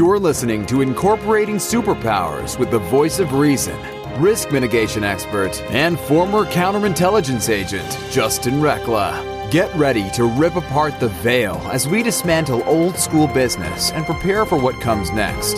[0.00, 3.78] You're listening to Incorporating Superpowers with the voice of reason,
[4.18, 9.50] risk mitigation expert, and former counterintelligence agent, Justin Recla.
[9.50, 14.46] Get ready to rip apart the veil as we dismantle old school business and prepare
[14.46, 15.56] for what comes next.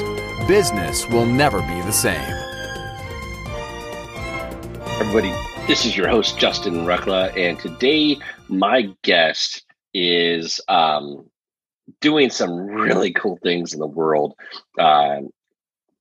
[0.49, 2.35] Business will never be the same.
[4.99, 5.33] Everybody,
[5.69, 8.19] this is your host, Justin Recla, and today
[8.49, 9.65] my guest
[9.95, 11.31] is um,
[12.01, 14.35] doing some really cool things in the world.
[14.79, 15.21] Uh,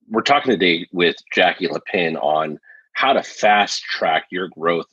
[0.09, 2.59] we're talking today with Jackie Lapin on
[2.93, 4.87] how to fast track your growth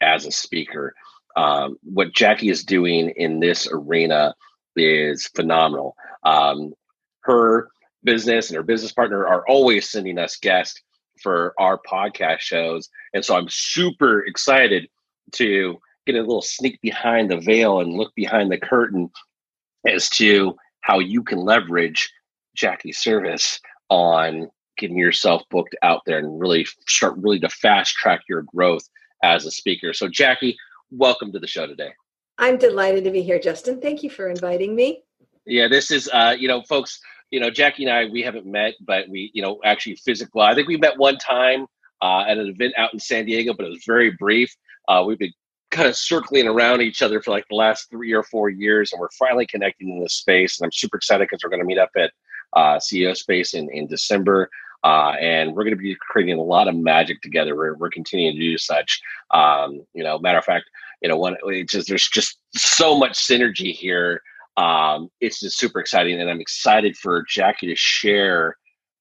[0.00, 0.94] as a speaker.
[1.36, 4.34] Um, what Jackie is doing in this arena
[4.76, 5.96] is phenomenal.
[6.24, 6.74] Um,
[7.22, 7.70] her
[8.04, 10.80] business and her business partner are always sending us guests
[11.22, 12.88] for our podcast shows.
[13.12, 14.88] And so I'm super excited
[15.32, 19.10] to get a little sneak behind the veil and look behind the curtain
[19.88, 22.12] as to how you can leverage
[22.54, 28.20] Jackie's service on getting yourself booked out there and really start really to fast track
[28.28, 28.88] your growth
[29.22, 29.92] as a speaker.
[29.92, 30.56] So, Jackie,
[30.90, 31.90] welcome to the show today.
[32.38, 33.80] I'm delighted to be here, Justin.
[33.80, 35.02] Thank you for inviting me.
[35.44, 38.74] Yeah, this is, uh, you know, folks, you know, Jackie and I, we haven't met,
[38.86, 40.40] but we, you know, actually physical.
[40.40, 41.66] I think we met one time
[42.00, 44.54] uh, at an event out in San Diego, but it was very brief.
[44.86, 45.32] Uh, we've been
[45.70, 49.00] kind of circling around each other for like the last three or four years, and
[49.00, 50.58] we're finally connecting in this space.
[50.58, 52.12] And I'm super excited because we're going to meet up at
[52.54, 54.50] uh, CEO Space in in December.
[54.84, 57.56] Uh, and we're going to be creating a lot of magic together.
[57.56, 59.00] We're, we're continuing to do such.
[59.32, 60.66] Um, you know, matter of fact,
[61.02, 64.22] you know, one it's just there's just so much synergy here.
[64.56, 68.56] Um, it's just super exciting, and I'm excited for Jackie to share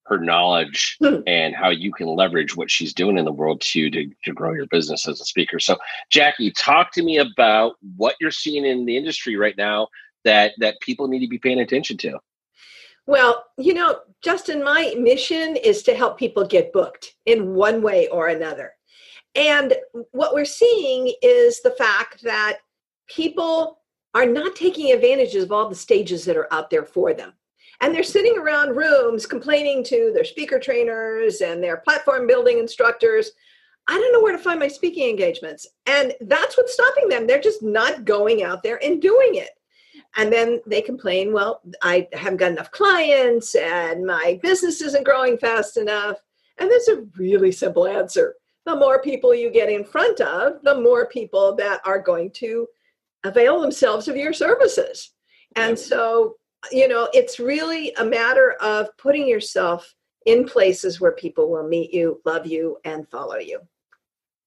[0.08, 1.20] her knowledge hmm.
[1.28, 4.54] and how you can leverage what she's doing in the world to, to to grow
[4.54, 5.60] your business as a speaker.
[5.60, 5.78] So,
[6.10, 9.88] Jackie, talk to me about what you're seeing in the industry right now
[10.24, 12.20] that that people need to be paying attention to.
[13.06, 18.10] Well, you know, Justin, my mission is to help people get booked in one way
[18.10, 18.74] or another.
[19.34, 19.74] And
[20.12, 22.60] what we're seeing is the fact that
[23.08, 23.82] people
[24.14, 27.34] are not taking advantage of all the stages that are out there for them.
[27.82, 33.32] And they're sitting around rooms complaining to their speaker trainers and their platform building instructors.
[33.88, 35.68] I don't know where to find my speaking engagements.
[35.86, 37.28] And that's what's stopping them.
[37.28, 39.52] They're just not going out there and doing it.
[40.16, 45.38] And then they complain, well, I haven't got enough clients and my business isn't growing
[45.38, 46.18] fast enough.
[46.58, 48.36] And there's a really simple answer.
[48.66, 52.68] The more people you get in front of, the more people that are going to
[53.24, 55.12] avail themselves of your services.
[55.56, 56.36] And so,
[56.72, 59.94] you know, it's really a matter of putting yourself
[60.26, 63.60] in places where people will meet you, love you, and follow you.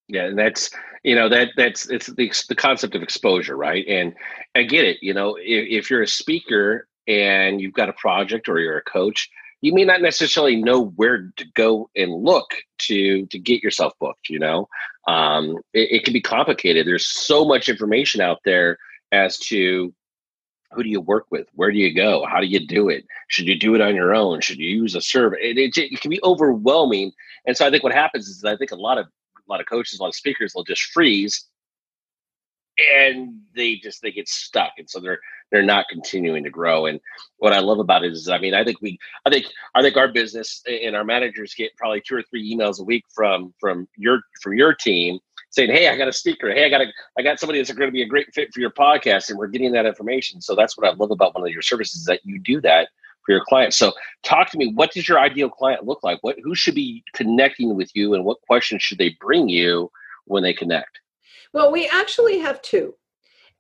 [0.09, 0.71] Yeah, and that's
[1.05, 3.87] you know that that's it's the, the concept of exposure, right?
[3.87, 4.13] And
[4.57, 4.99] I get it.
[5.01, 8.83] You know, if, if you're a speaker and you've got a project or you're a
[8.83, 12.51] coach, you may not necessarily know where to go and look
[12.81, 14.29] to to get yourself booked.
[14.29, 14.69] You know,
[15.07, 16.87] um, it, it can be complicated.
[16.87, 18.79] There's so much information out there
[19.13, 19.95] as to
[20.73, 21.49] who do you work with?
[21.55, 22.25] Where do you go?
[22.25, 23.05] How do you do it?
[23.29, 24.41] Should you do it on your own?
[24.41, 25.39] Should you use a survey?
[25.41, 27.13] It, it, it can be overwhelming.
[27.47, 29.67] And so I think what happens is I think a lot of a lot of
[29.67, 31.51] coaches, a lot of speakers, they'll just freeze
[32.95, 35.21] and they just they get stuck and so they're
[35.51, 37.01] they're not continuing to grow and
[37.39, 39.97] what i love about it is i mean i think we i think i think
[39.97, 43.87] our business and our managers get probably two or three emails a week from from
[43.97, 45.19] your from your team
[45.51, 46.87] saying hey i got a speaker hey i got a
[47.19, 49.47] i got somebody that's going to be a great fit for your podcast and we're
[49.47, 52.39] getting that information so that's what i love about one of your services that you
[52.39, 52.89] do that
[53.25, 53.77] for your clients.
[53.77, 56.19] So talk to me, what does your ideal client look like?
[56.23, 59.91] What who should be connecting with you and what questions should they bring you
[60.25, 61.01] when they connect?
[61.53, 62.95] Well, we actually have two.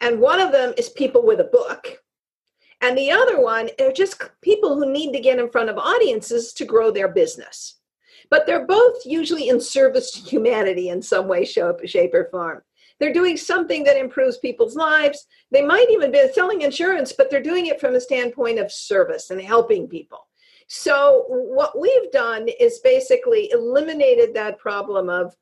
[0.00, 1.98] And one of them is people with a book.
[2.80, 6.52] And the other one are just people who need to get in front of audiences
[6.54, 7.79] to grow their business.
[8.30, 12.62] But they're both usually in service to humanity in some way, shape, or form.
[13.00, 15.26] They're doing something that improves people's lives.
[15.50, 19.30] They might even be selling insurance, but they're doing it from a standpoint of service
[19.30, 20.28] and helping people.
[20.68, 25.34] So, what we've done is basically eliminated that problem of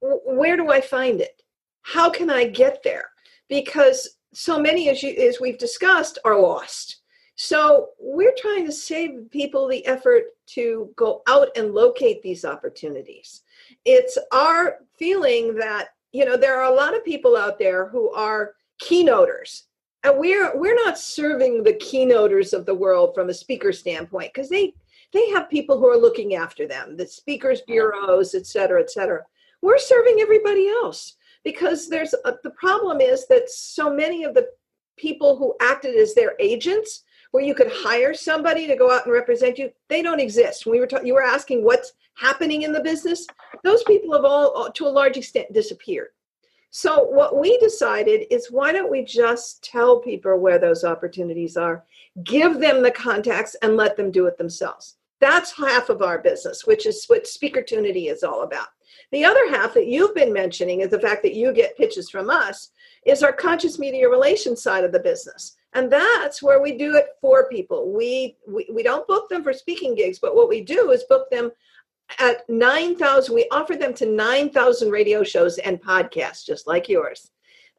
[0.00, 1.42] where do I find it?
[1.82, 3.10] How can I get there?
[3.48, 7.00] Because so many, as, you, as we've discussed, are lost.
[7.34, 10.24] So, we're trying to save people the effort
[10.54, 13.42] to go out and locate these opportunities.
[13.84, 18.10] It's our feeling that you know there are a lot of people out there who
[18.12, 19.62] are keynoters.
[20.02, 24.48] And we're we're not serving the keynoters of the world from a speaker standpoint because
[24.48, 24.72] they
[25.12, 29.22] they have people who are looking after them the speakers bureaus et cetera et cetera.
[29.62, 34.48] We're serving everybody else because there's a, the problem is that so many of the
[34.96, 39.12] people who acted as their agents where you could hire somebody to go out and
[39.12, 40.66] represent you, they don't exist.
[40.66, 43.26] We were talking, you were asking what's happening in the business.
[43.62, 46.08] Those people have all, to a large extent, disappeared.
[46.70, 51.84] So what we decided is why don't we just tell people where those opportunities are,
[52.22, 54.96] give them the contacts, and let them do it themselves.
[55.20, 58.68] That's half of our business, which is what Speakertunity is all about.
[59.12, 62.30] The other half that you've been mentioning is the fact that you get pitches from
[62.30, 62.70] us
[63.04, 65.56] is our conscious media relations side of the business.
[65.74, 67.92] And that's where we do it for people.
[67.92, 71.30] We, we, we don't book them for speaking gigs, but what we do is book
[71.30, 71.52] them
[72.18, 73.34] at 9,000.
[73.34, 77.30] We offer them to 9,000 radio shows and podcasts, just like yours.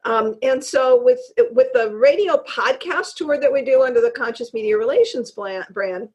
[0.04, 1.20] Um, and so with
[1.52, 6.08] with the radio podcast tour that we do under the Conscious Media Relations brand,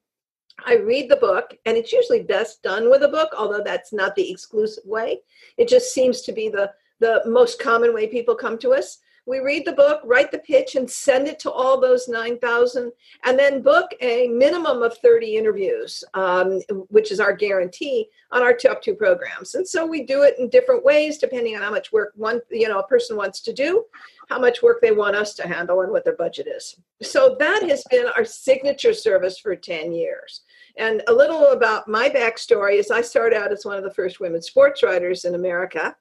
[0.65, 4.13] I read the book, and it's usually best done with a book, although that's not
[4.15, 5.21] the exclusive way.
[5.57, 8.97] It just seems to be the the most common way people come to us
[9.27, 12.91] we read the book, write the pitch, and send it to all those 9,000,
[13.25, 18.53] and then book a minimum of 30 interviews, um, which is our guarantee on our
[18.53, 19.56] top two programs.
[19.56, 22.69] And so we do it in different ways, depending on how much work one, you
[22.69, 23.83] know, a person wants to do,
[24.29, 26.80] how much work they want us to handle, and what their budget is.
[27.01, 30.41] So that has been our signature service for 10 years.
[30.77, 34.21] And a little about my backstory is I started out as one of the first
[34.21, 35.95] women sports writers in America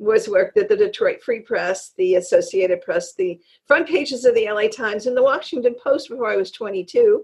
[0.00, 4.50] was worked at the Detroit Free Press, the Associated Press, the front pages of the
[4.50, 7.22] LA Times, and the Washington Post before I was 22.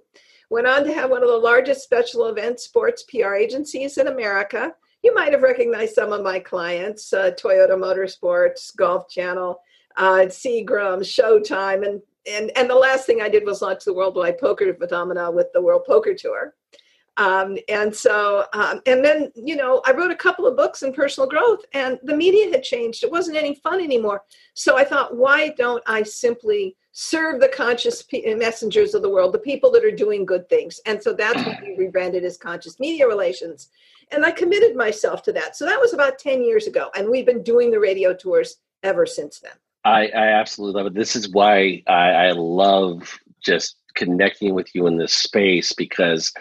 [0.50, 4.74] Went on to have one of the largest special event sports PR agencies in America.
[5.02, 9.58] You might have recognized some of my clients uh, Toyota Motorsports, Golf Channel,
[9.96, 14.36] uh, Seagram, Showtime, and, and, and the last thing I did was launch the Worldwide
[14.36, 16.54] Poker Phenomena with the World Poker Tour.
[17.16, 20.92] Um, and so, um, and then, you know, I wrote a couple of books in
[20.92, 23.04] personal growth and the media had changed.
[23.04, 24.24] It wasn't any fun anymore.
[24.54, 29.38] So I thought, why don't I simply serve the conscious messengers of the world, the
[29.38, 30.80] people that are doing good things?
[30.84, 33.70] And so that's what we rebranded as Conscious Media Relations.
[34.10, 35.56] And I committed myself to that.
[35.56, 36.90] So that was about 10 years ago.
[36.94, 39.52] And we've been doing the radio tours ever since then.
[39.84, 40.94] I, I absolutely love it.
[40.94, 46.32] This is why I, I love just connecting with you in this space because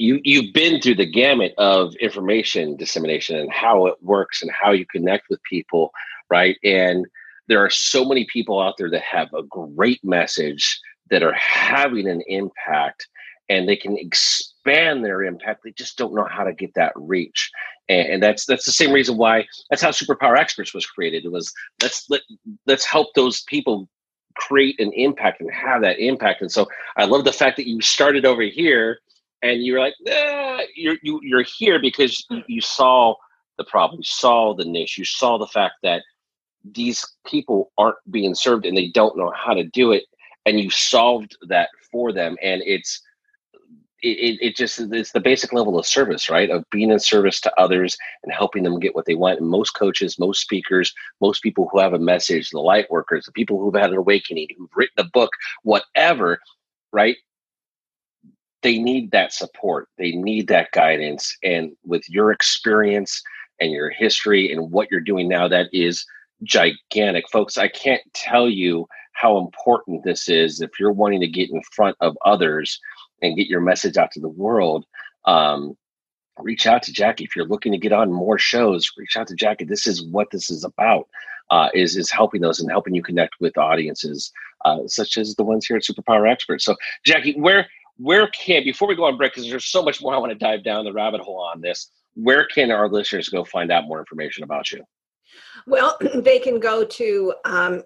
[0.00, 4.72] you you've been through the gamut of information dissemination and how it works and how
[4.72, 5.92] you connect with people
[6.30, 6.56] right?
[6.64, 7.06] And
[7.48, 10.80] there are so many people out there that have a great message
[11.10, 13.06] that are having an impact
[13.48, 15.62] and they can expand their impact.
[15.64, 17.50] They just don't know how to get that reach.
[17.88, 21.24] And, and that's that's the same reason why that's how superpower experts was created.
[21.24, 21.52] It was
[21.82, 22.20] let's let,
[22.66, 23.88] let's help those people
[24.36, 26.40] create an impact and have that impact.
[26.40, 29.00] And so i love the fact that you started over here
[29.42, 32.40] and you're like, eh, you're you, you're here because hmm.
[32.46, 33.14] you saw
[33.58, 36.02] the problem, you saw the niche, you saw the fact that
[36.72, 40.04] these people aren't being served and they don't know how to do it,
[40.46, 43.02] and you solved that for them, and it's
[44.02, 46.50] it, it just it's the basic level of service right?
[46.50, 49.40] Of being in service to others and helping them get what they want.
[49.40, 53.32] And most coaches most speakers most people who have a message the light workers the
[53.32, 55.30] people who've had an awakening who've written a book
[55.62, 56.40] whatever
[56.92, 57.16] right
[58.62, 63.22] they need that support they need that guidance and with your experience
[63.60, 66.04] and your history and what you're doing now that is
[66.42, 67.28] gigantic.
[67.30, 71.60] Folks i can't tell you how important this is if you're wanting to get in
[71.74, 72.78] front of others
[73.22, 74.86] and get your message out to the world
[75.26, 75.76] um,
[76.38, 77.24] reach out to jackie.
[77.24, 79.64] If you're looking to get on more shows reach out to jackie.
[79.64, 81.08] This is what this is about
[81.50, 84.32] uh, is is helping those and helping you connect with audiences
[84.64, 87.66] uh, such as the ones here at superpower experts so jackie where
[88.00, 90.38] where can before we go on break because there's so much more i want to
[90.38, 93.98] dive down the rabbit hole on this where can our listeners go find out more
[93.98, 94.82] information about you
[95.66, 97.82] well they can go to um,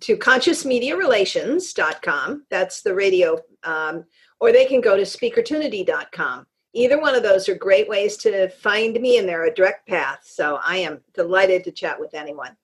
[0.00, 4.04] to consciousmediarelations.com that's the radio um,
[4.40, 9.00] or they can go to speakertunity.com either one of those are great ways to find
[9.00, 12.56] me and they're a direct path so i am delighted to chat with anyone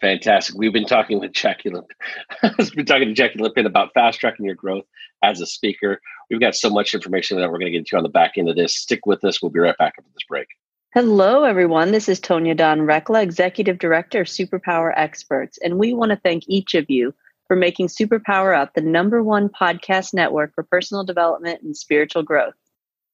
[0.00, 0.56] Fantastic.
[0.56, 1.96] We've been talking with Jackie Lapin.
[2.58, 4.84] We've been talking to Jackie Lapin about fast tracking your growth
[5.22, 5.98] as a speaker.
[6.30, 8.48] We've got so much information that we're going to get into on the back end
[8.48, 8.74] of this.
[8.74, 9.42] Stick with us.
[9.42, 10.48] We'll be right back after this break.
[10.94, 11.90] Hello, everyone.
[11.90, 16.44] This is Tonya Dawn Recla, Executive Director of Superpower Experts, and we want to thank
[16.46, 17.12] each of you
[17.48, 22.54] for making Superpower Up the number one podcast network for personal development and spiritual growth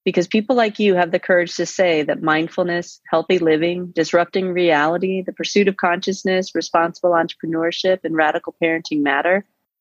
[0.05, 5.23] because people like you have the courage to say that mindfulness, healthy living, disrupting reality,
[5.23, 9.45] the pursuit of consciousness, responsible entrepreneurship, and radical parenting matter.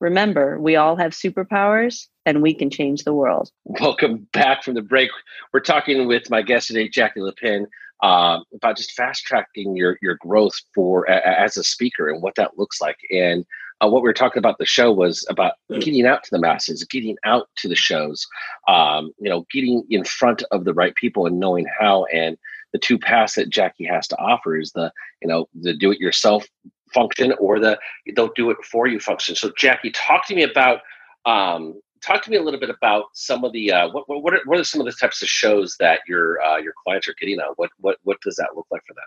[0.00, 3.50] remember, we all have superpowers and we can change the world.
[3.64, 5.10] Welcome back from the break.
[5.52, 7.66] We're talking with my guest today, Jackie Lapin,
[8.02, 12.58] uh, about just fast tracking your your growth for as a speaker and what that
[12.58, 12.98] looks like.
[13.10, 13.44] And
[13.80, 16.84] uh, what we were talking about the show was about getting out to the masses,
[16.84, 18.26] getting out to the shows,
[18.68, 22.04] um, you know, getting in front of the right people and knowing how.
[22.06, 22.36] And
[22.72, 26.00] the two paths that Jackie has to offer is the you know the do it
[26.00, 26.46] yourself
[26.92, 27.78] function or the
[28.14, 29.34] they'll do it for you function.
[29.34, 30.80] So Jackie, talk to me about
[31.24, 34.40] um, talk to me a little bit about some of the uh, what what are,
[34.44, 37.40] what are some of the types of shows that your uh, your clients are getting
[37.40, 37.52] on?
[37.56, 39.04] What what what does that look like for them?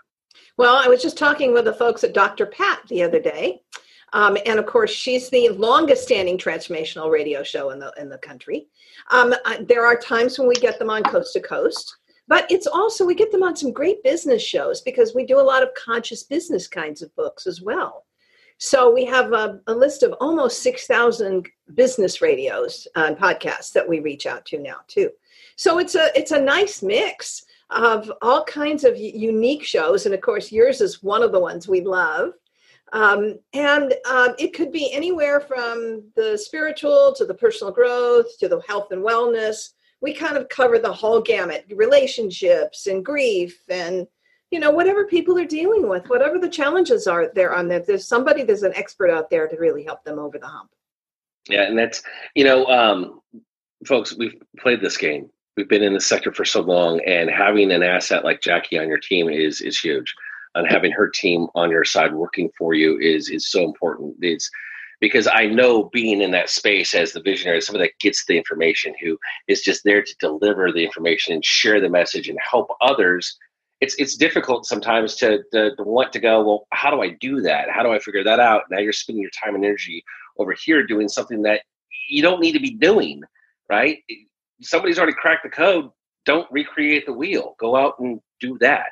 [0.56, 2.46] Well, I was just talking with the folks at Dr.
[2.46, 3.62] Pat the other day.
[4.12, 8.18] Um, and of course, she's the longest standing transformational radio show in the in the
[8.18, 8.66] country.
[9.10, 11.96] Um, there are times when we get them on coast to coast,
[12.30, 15.42] but it's also we get them on some great business shows because we do a
[15.42, 18.06] lot of conscious business kinds of books as well.
[18.58, 23.98] So we have a, a list of almost 6,000 business radios and podcasts that we
[23.98, 25.10] reach out to now too.
[25.56, 30.20] So it's a it's a nice mix of all kinds of unique shows, and of
[30.20, 32.34] course yours is one of the ones we love.
[32.92, 38.48] Um, and um, it could be anywhere from the spiritual to the personal growth to
[38.48, 39.70] the health and wellness.
[40.00, 44.06] We kind of cover the whole gamut relationships and grief and
[44.50, 48.08] you know whatever people are dealing with whatever the challenges are there on them there's
[48.08, 50.70] somebody there's an expert out there to really help them over the hump.
[51.48, 52.02] Yeah and that's
[52.34, 53.20] you know um,
[53.86, 55.30] folks we've played this game.
[55.56, 58.88] We've been in the sector for so long and having an asset like jackie on
[58.88, 60.14] your team is is huge.
[60.56, 64.16] And having her team on your side working for you is is so important.
[64.20, 64.50] It's
[65.00, 68.94] because I know being in that space as the visionary, someone that gets the information,
[69.02, 73.36] who is just there to deliver the information and share the message and help others
[73.80, 77.40] it's it's difficult sometimes to, to, to want to go well how do i do
[77.40, 77.70] that?
[77.70, 78.64] How do i figure that out?
[78.70, 80.04] Now you're spending your time and energy
[80.38, 81.62] over here doing something that
[82.10, 83.22] you don't need to be doing
[83.70, 83.98] right?
[84.60, 85.90] Somebody's already cracked the code.
[86.26, 87.54] Don't recreate the wheel.
[87.58, 88.90] Go out and do that.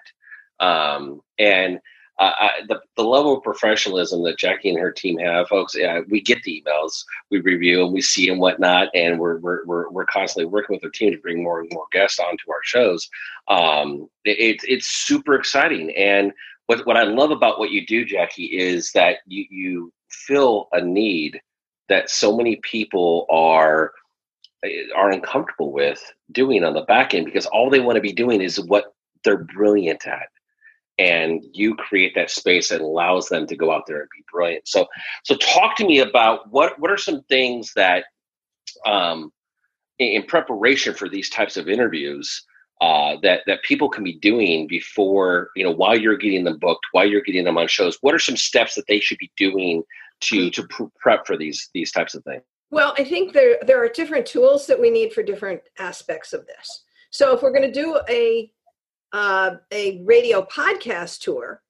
[0.60, 1.80] Um, and
[2.18, 6.00] uh, I, the, the level of professionalism that Jackie and her team have, folks, yeah,
[6.08, 9.88] we get the emails, we review and we see and whatnot, and we're, we're, we're,
[9.90, 13.08] we're constantly working with our team to bring more and more guests onto our shows.
[13.46, 15.94] Um, it, it's super exciting.
[15.96, 16.32] And
[16.66, 20.80] what, what I love about what you do, Jackie, is that you, you fill a
[20.80, 21.40] need
[21.88, 23.92] that so many people are
[24.96, 28.40] are uncomfortable with doing on the back end because all they want to be doing
[28.40, 30.26] is what they're brilliant at
[30.98, 34.66] and you create that space that allows them to go out there and be brilliant.
[34.66, 34.86] So,
[35.24, 38.04] so talk to me about what what are some things that,
[38.86, 39.32] um,
[39.98, 42.44] in preparation for these types of interviews,
[42.80, 46.86] uh, that that people can be doing before you know while you're getting them booked,
[46.92, 47.98] while you're getting them on shows.
[48.00, 49.82] What are some steps that they should be doing
[50.20, 50.66] to to
[51.00, 52.42] prep for these these types of things?
[52.70, 56.46] Well, I think there there are different tools that we need for different aspects of
[56.46, 56.84] this.
[57.10, 58.52] So, if we're going to do a
[59.12, 61.62] uh, a radio podcast tour,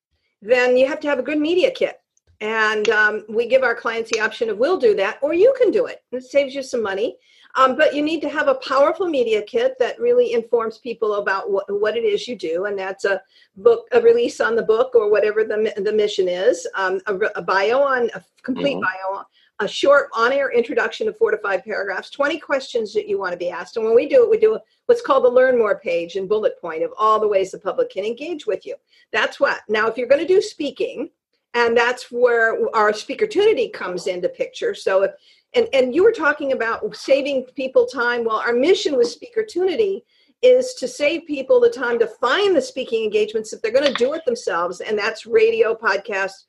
[0.42, 2.00] then you have to have a good media kit.
[2.40, 5.70] And um, we give our clients the option of we'll do that, or you can
[5.70, 6.02] do it.
[6.12, 7.16] It saves you some money.
[7.54, 11.50] Um, but you need to have a powerful media kit that really informs people about
[11.50, 13.20] what, what it is you do, and that's a
[13.56, 17.42] book, a release on the book, or whatever the the mission is, um, a, a,
[17.42, 19.12] bio on a complete mm-hmm.
[19.12, 19.24] bio
[19.60, 23.38] a short on-air introduction of four to five paragraphs 20 questions that you want to
[23.38, 23.76] be asked.
[23.76, 26.60] And when we do it we do what's called the learn more page and bullet
[26.60, 28.76] point of all the ways the public can engage with you.
[29.12, 31.10] That's what now if you're going to do speaking
[31.54, 34.74] and that's where our Speaker speakertunity comes into picture.
[34.74, 35.12] So if
[35.54, 38.24] and and you were talking about saving people time.
[38.24, 40.02] Well our mission with Speaker speakertunity
[40.40, 44.04] is to save people the time to find the speaking engagements if they're going to
[44.04, 46.44] do it themselves and that's radio podcasts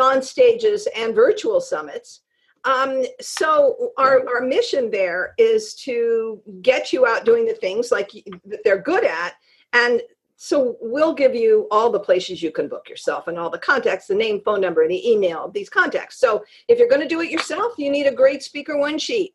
[0.00, 2.22] on stages and virtual summits
[2.64, 8.10] um, so our, our mission there is to get you out doing the things like
[8.44, 9.34] that they're good at.
[9.72, 10.02] And
[10.36, 14.06] so we'll give you all the places you can book yourself and all the contacts,
[14.06, 16.18] the name, phone number, and the email, of these contacts.
[16.18, 19.34] So if you're going to do it yourself, you need a great speaker one sheet.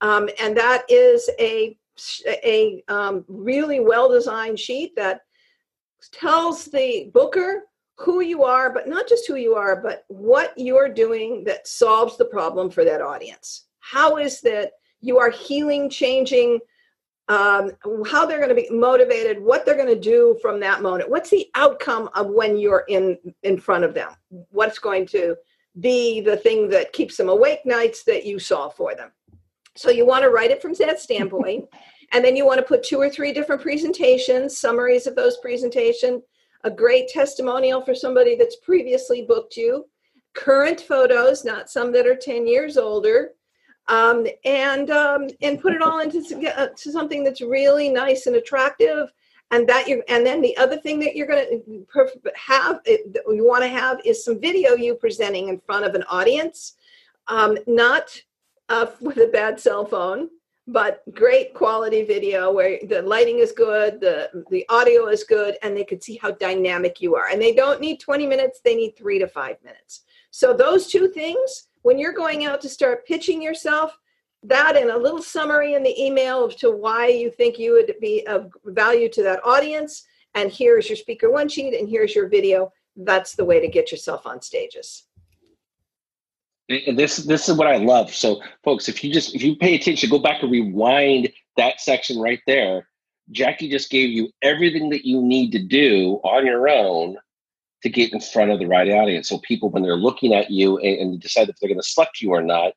[0.00, 1.76] Um, and that is a,
[2.26, 5.22] a um, really well designed sheet that
[6.12, 7.62] tells the booker
[7.98, 12.16] who you are, but not just who you are, but what you're doing that solves
[12.16, 13.66] the problem for that audience.
[13.80, 16.60] How is that you are healing, changing,
[17.28, 17.72] um,
[18.06, 21.10] how they're going to be motivated, what they're going to do from that moment.
[21.10, 24.10] What's the outcome of when you're in in front of them?
[24.50, 25.36] What's going to
[25.80, 29.10] be the thing that keeps them awake nights that you solve for them?
[29.74, 31.66] So you want to write it from that standpoint.
[32.12, 36.22] And then you want to put two or three different presentations, summaries of those presentation,
[36.64, 39.86] a great testimonial for somebody that's previously booked you,
[40.34, 43.32] current photos, not some that are 10 years older,
[43.88, 46.20] um, and um, and put it all into
[46.56, 49.12] uh, to something that's really nice and attractive.
[49.52, 53.62] And that you and then the other thing that you're going to have you want
[53.62, 56.74] to have is some video you presenting in front of an audience.
[57.28, 58.20] Um, not
[58.68, 60.30] uh, with a bad cell phone
[60.66, 65.76] but great quality video where the lighting is good the the audio is good and
[65.76, 67.28] they could see how dynamic you are.
[67.28, 70.02] And they don't need 20 minutes they need three to five minutes.
[70.30, 73.96] So those two things when you're going out to start pitching yourself
[74.42, 77.94] that and a little summary in the email of to why you think you would
[78.00, 80.04] be of value to that audience
[80.34, 83.90] and here's your speaker one sheet and here's your video that's the way to get
[83.90, 85.04] yourself on stages
[86.68, 90.10] this this is what i love so folks if you just if you pay attention
[90.10, 92.88] go back and rewind that section right there
[93.30, 97.16] jackie just gave you everything that you need to do on your own
[97.82, 100.78] to get in front of the right audience so people when they're looking at you
[100.78, 102.72] and, and decide if they're going to select you or not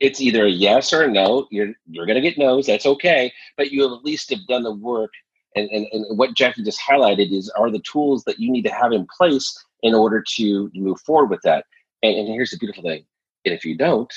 [0.00, 1.46] it's either a yes or a no.
[1.50, 2.66] You're you're gonna get no's.
[2.66, 5.10] That's okay, but you at least have done the work.
[5.56, 8.72] And, and, and what Jackie just highlighted is are the tools that you need to
[8.72, 11.64] have in place in order to move forward with that.
[12.04, 13.04] And, and here's the beautiful thing:
[13.44, 14.12] and if you don't,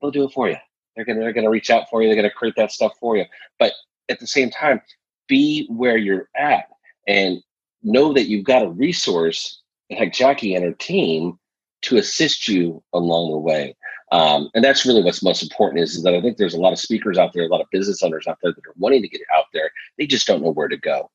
[0.00, 0.56] they'll do it for you.
[0.96, 2.08] They're gonna they're gonna reach out for you.
[2.08, 3.24] They're gonna create that stuff for you.
[3.58, 3.72] But
[4.08, 4.80] at the same time,
[5.28, 6.68] be where you're at
[7.06, 7.42] and
[7.82, 9.60] know that you've got a resource
[9.90, 11.38] like Jackie and her team
[11.82, 13.76] to assist you along the way.
[14.12, 16.72] Um, and that's really what's most important is, is that I think there's a lot
[16.72, 19.08] of speakers out there, a lot of business owners out there that are wanting to
[19.08, 19.70] get out there.
[19.98, 21.10] They just don't know where to go.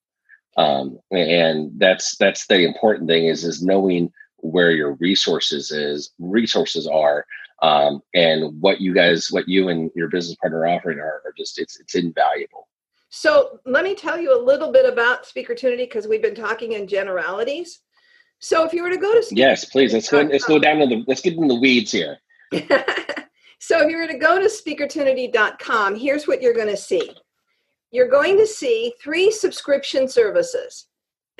[0.58, 6.88] Um, and that's that's the important thing is is knowing where your resources is resources
[6.88, 7.26] are
[7.62, 11.34] um, and what you guys what you and your business partner are offering are, are
[11.38, 12.68] just it's it's invaluable
[13.10, 16.88] so let me tell you a little bit about speakertunity because we've been talking in
[16.88, 17.82] generalities
[18.40, 20.86] so if you were to go to yes please let's go let's go down to
[20.86, 22.18] the let's get in the weeds here
[23.60, 27.12] so if you were to go to speakertunity.com, here's what you're going to see.
[27.92, 30.88] You're going to see three subscription services.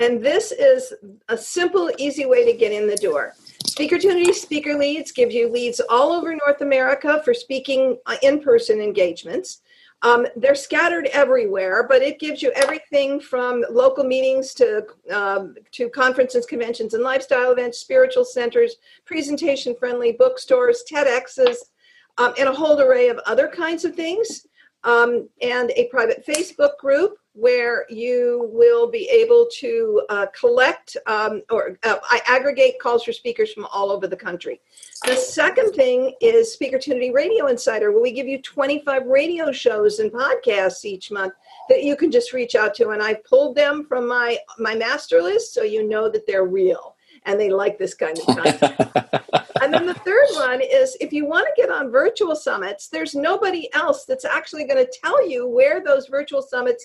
[0.00, 0.94] And this is
[1.28, 3.34] a simple, easy way to get in the door.
[3.66, 8.80] Speakertunity Speaker Leads gives you leads all over North America for speaking uh, in person
[8.80, 9.60] engagements.
[10.02, 15.88] Um, they're scattered everywhere, but it gives you everything from local meetings to um, to
[15.88, 21.70] conferences, conventions, and lifestyle events, spiritual centers, presentation-friendly bookstores, TEDx's,
[22.18, 24.46] um, and a whole array of other kinds of things,
[24.84, 31.40] um, and a private Facebook group where you will be able to uh, collect um,
[31.50, 34.60] or uh, I aggregate calls for speakers from all over the country.
[35.04, 40.00] The second thing is Speaker Speakertunity Radio Insider, where we give you 25 radio shows
[40.00, 41.32] and podcasts each month
[41.68, 42.88] that you can just reach out to.
[42.88, 46.96] And I pulled them from my my master list, so you know that they're real
[47.24, 49.04] and they like this kind of content.
[49.62, 53.14] and then the third one is if you want to get on virtual summits, there's
[53.14, 56.84] nobody else that's actually going to tell you where those virtual summits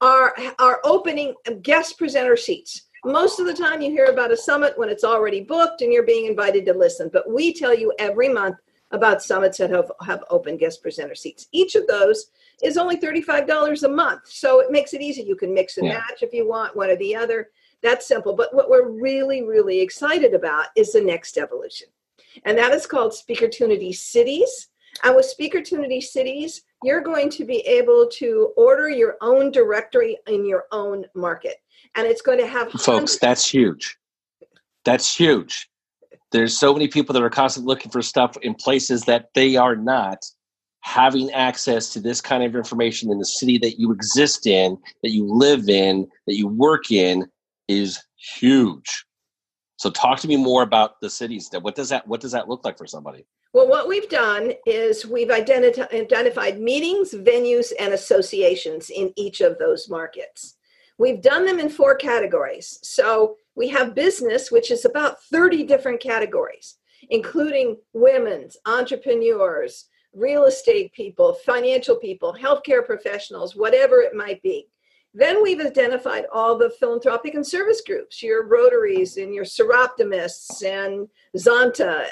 [0.00, 2.82] are are opening guest presenter seats.
[3.04, 6.02] Most of the time you hear about a summit when it's already booked and you're
[6.02, 8.56] being invited to listen, but we tell you every month
[8.90, 11.48] about summits that have, have open guest presenter seats.
[11.52, 12.26] Each of those
[12.62, 14.22] is only $35 a month.
[14.26, 15.22] So it makes it easy.
[15.22, 15.94] You can mix and yeah.
[15.94, 17.50] match if you want one or the other.
[17.82, 18.34] That's simple.
[18.34, 21.88] But what we're really, really excited about is the next evolution.
[22.44, 24.68] And that is called Speakertunity Cities.
[25.02, 30.46] And with Speakertunity Cities, you're going to be able to order your own directory in
[30.46, 31.56] your own market.
[31.94, 33.96] And it's going to have folks, that's huge.
[34.84, 35.68] That's huge.
[36.32, 39.76] There's so many people that are constantly looking for stuff in places that they are
[39.76, 40.24] not
[40.80, 45.10] having access to this kind of information in the city that you exist in, that
[45.10, 47.26] you live in, that you work in
[47.68, 49.05] is huge.
[49.76, 51.48] So talk to me more about the cities.
[51.50, 53.26] That What does that what does that look like for somebody?
[53.52, 59.58] Well, what we've done is we've identi- identified meetings, venues, and associations in each of
[59.58, 60.56] those markets.
[60.98, 62.78] We've done them in four categories.
[62.82, 66.76] So we have business, which is about 30 different categories,
[67.10, 74.68] including women's, entrepreneurs, real estate people, financial people, healthcare professionals, whatever it might be.
[75.16, 81.08] Then we've identified all the philanthropic and service groups, your Rotaries and your Soroptimists and
[81.34, 82.04] Zonta,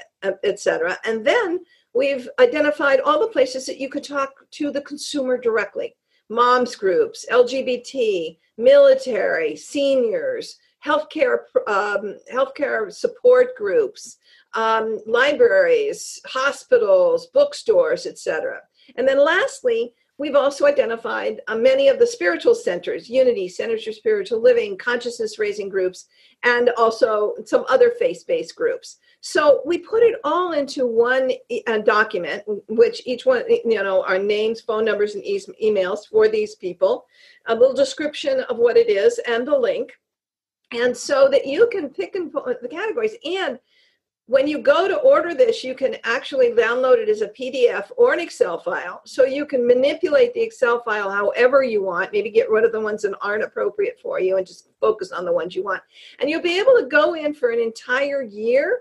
[0.43, 0.97] etc.
[1.05, 1.61] And then
[1.93, 5.95] we've identified all the places that you could talk to the consumer directly.
[6.31, 14.17] Moms groups, LGBT, military, seniors, healthcare, um, healthcare support groups,
[14.55, 18.63] um, libraries, hospitals, bookstores, etc.
[18.97, 23.93] And then lastly, we've also identified uh, many of the spiritual centers unity centers for
[23.93, 26.07] spiritual living consciousness raising groups
[26.45, 28.99] and also some other faith-based groups.
[29.21, 31.33] So we put it all into one
[31.67, 36.29] uh, document which each one you know our names phone numbers and e- emails for
[36.29, 37.07] these people
[37.47, 39.93] a little description of what it is and the link.
[40.73, 43.59] And so that you can pick and put the categories and
[44.27, 48.15] when you go to order this, you can actually download it as a PDF or
[48.15, 49.03] an Excel file.
[49.05, 52.81] So you can manipulate the Excel file however you want, maybe get rid of the
[52.81, 55.83] ones that aren't appropriate for you and just focus on the ones you want.
[56.21, 58.81] And you'll be able to go in for an entire year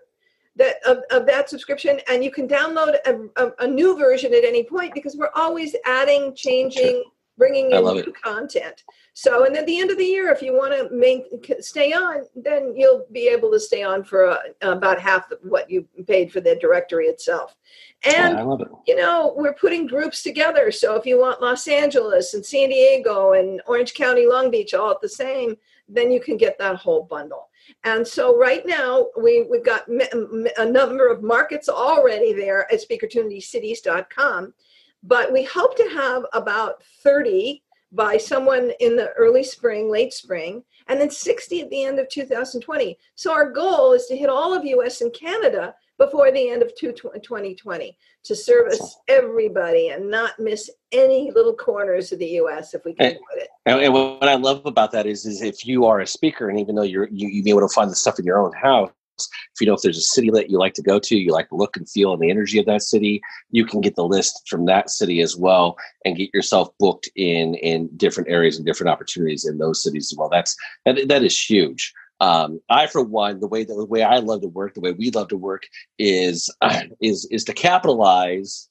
[0.56, 4.44] that of, of that subscription and you can download a, a, a new version at
[4.44, 7.04] any point because we're always adding, changing,
[7.38, 8.22] bringing in new it.
[8.22, 8.84] content.
[9.14, 11.26] So, and at the end of the year, if you want to make
[11.60, 15.70] stay on, then you'll be able to stay on for uh, about half of what
[15.70, 17.56] you paid for the directory itself.
[18.04, 20.72] And yeah, you know, we're putting groups together.
[20.72, 24.92] So if you want Los Angeles and San Diego and Orange County, Long Beach all
[24.92, 25.56] at the same,
[25.88, 27.50] then you can get that whole bundle.
[27.84, 34.54] And so right now we we've got a number of markets already there at speakertunitycities.com
[35.04, 37.62] but we hope to have about 30
[37.92, 42.10] by someone in the early spring, late spring, and then 60 at the end of
[42.10, 42.98] 2020.
[43.16, 46.72] So our goal is to hit all of US and Canada before the end of
[46.76, 52.74] 2020 to service everybody and not miss any little corners of the U.S.
[52.74, 53.50] if we can and, it.
[53.66, 56.76] And, what I love about that is, is if you are a speaker, and even
[56.76, 59.62] though you're you, you be able to find the stuff in your own house, if
[59.62, 61.56] you know if there's a city that you like to go to, you like the
[61.56, 63.22] look and feel and the energy of that city,
[63.52, 67.56] you can get the list from that city as well and get yourself booked in
[67.56, 70.30] in different areas and different opportunities in those cities as well.
[70.30, 71.94] That's that, that is huge.
[72.20, 74.92] Um, I, for one, the way that the way I love to work, the way
[74.92, 75.64] we love to work
[76.00, 76.50] is
[77.02, 78.70] is is to capitalize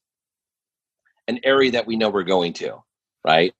[1.28, 2.82] an area that we know we're going to,
[3.24, 3.54] right?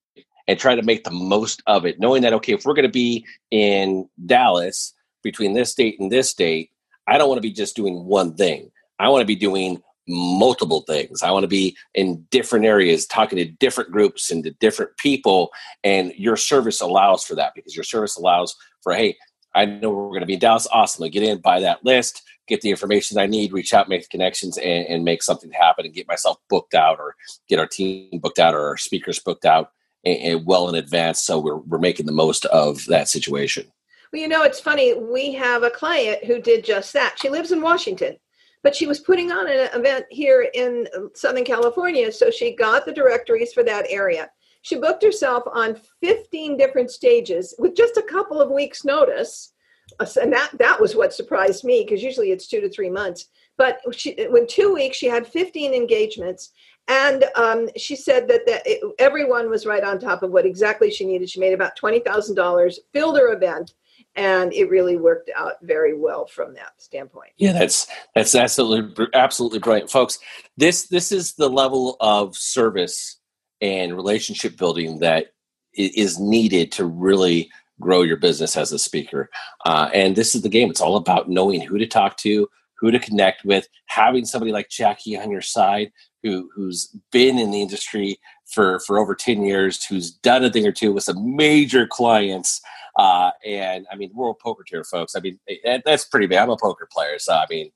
[0.49, 2.93] And try to make the most of it, knowing that okay, if we're going to
[2.93, 6.72] be in Dallas between this date and this date,
[7.07, 8.71] I don't want to be just doing one thing.
[8.99, 11.23] I want to be doing multiple things.
[11.23, 15.51] I want to be in different areas, talking to different groups and to different people.
[15.85, 19.17] And your service allows for that because your service allows for, hey,
[19.55, 20.67] I know we're going to be in Dallas.
[20.73, 21.09] Awesome.
[21.11, 24.57] Get in, buy that list, get the information I need, reach out, make the connections,
[24.59, 27.15] and, and make something happen and get myself booked out or
[27.49, 29.71] get our team booked out or our speakers booked out
[30.05, 31.21] and, and well in advance.
[31.21, 33.71] So we're, we're making the most of that situation.
[34.13, 34.95] Well, you know, it's funny.
[34.95, 37.17] We have a client who did just that.
[37.19, 38.17] She lives in Washington,
[38.63, 42.13] but she was putting on an event here in Southern California.
[42.13, 44.31] So she got the directories for that area.
[44.61, 49.55] She booked herself on 15 different stages with just a couple of weeks' notice.
[49.99, 53.29] Uh, and that, that was what surprised me because usually it's two to three months.
[53.57, 56.53] But she, two weeks, she had 15 engagements.
[56.89, 60.91] And um, she said that, that it, everyone was right on top of what exactly
[60.91, 61.31] she needed.
[61.31, 63.75] She made about $20,000, filled her event,
[64.17, 67.33] and it really worked out very well from that standpoint.
[67.39, 70.19] Yeah, that's that's absolutely absolutely brilliant, folks.
[70.57, 73.19] This this is the level of service
[73.61, 75.29] and relationship building that
[75.75, 79.31] is needed to really grow your business as a speaker.
[79.65, 80.71] Uh, and this is the game.
[80.71, 82.49] It's all about knowing who to talk to,
[82.79, 85.91] who to connect with, having somebody like Jackie on your side
[86.23, 90.67] who who's been in the industry for for over 10 years, who's done a thing
[90.67, 92.61] or two with some major clients
[92.97, 95.15] uh, and I mean, World Poker Tour, folks.
[95.17, 95.39] I mean,
[95.85, 96.39] that's pretty big.
[96.39, 97.71] I'm a poker player, so I mean,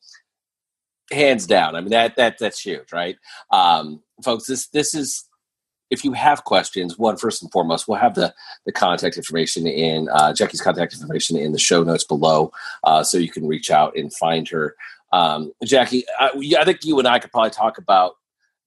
[1.11, 1.75] hands down.
[1.75, 3.17] I mean, that that that's huge, right,
[3.51, 4.47] um, folks?
[4.47, 5.25] This this is.
[5.89, 10.09] If you have questions, one first and foremost, we'll have the the contact information in
[10.09, 12.51] uh, Jackie's contact information in the show notes below,
[12.83, 14.75] uh, so you can reach out and find her.
[15.13, 18.17] Um, Jackie, I, I think you and I could probably talk about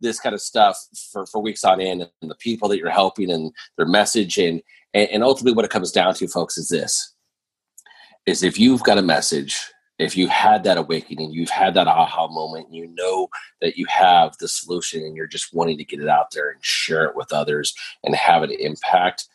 [0.01, 0.77] this kind of stuff
[1.11, 4.61] for, for weeks on end and the people that you're helping and their message and
[4.93, 7.13] and, and ultimately, what it comes down to, folks, is this:
[8.25, 9.57] is if you've got a message,
[9.97, 13.27] if you had that awakening, you've had that aha moment, you know
[13.61, 16.63] that you have the solution, and you're just wanting to get it out there and
[16.63, 19.27] share it with others and have it impact.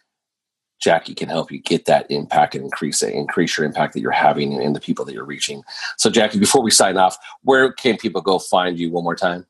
[0.82, 4.10] Jackie can help you get that impact and increase it, increase your impact that you're
[4.10, 5.62] having in the people that you're reaching.
[5.96, 9.46] So, Jackie, before we sign off, where can people go find you one more time?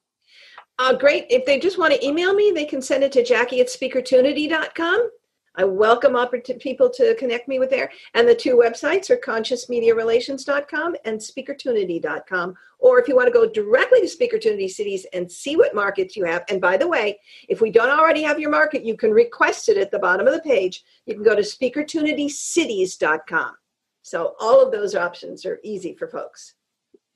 [0.79, 1.27] Uh, great.
[1.31, 5.11] If they just want to email me, they can send it to Jackie at speakertunity.com.
[5.57, 6.17] I welcome
[6.59, 7.89] people to connect me with there.
[8.15, 12.55] And the two websites are consciousmediarelations.com and speakertunity.com.
[12.81, 16.25] Or if you want to go directly to Speakertunity Cities and see what markets you
[16.25, 16.43] have.
[16.49, 19.79] And by the way, if we don't already have your market, you can request it
[19.79, 20.83] at the bottom of the page.
[21.07, 23.55] You can go to speakertunitycities.com.
[24.03, 26.57] So all of those options are easy for folks.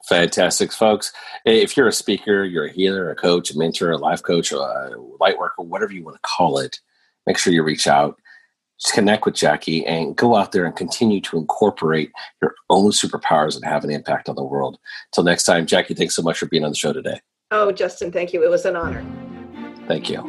[0.07, 1.13] Fantastic, folks.
[1.45, 4.57] If you're a speaker, you're a healer, a coach, a mentor, a life coach, a
[5.21, 6.81] light worker, whatever you want to call it,
[7.27, 8.19] make sure you reach out,
[8.81, 13.57] just connect with Jackie, and go out there and continue to incorporate your own superpowers
[13.57, 14.79] and have an impact on the world.
[15.13, 17.21] Until next time, Jackie, thanks so much for being on the show today.
[17.51, 18.45] Oh, Justin, thank you.
[18.45, 19.05] It was an honor.
[19.89, 20.21] Thank you.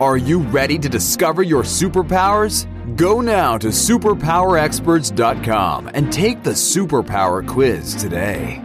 [0.00, 2.66] Are you ready to discover your superpowers?
[2.96, 8.60] Go now to superpowerexperts.com and take the superpower quiz today.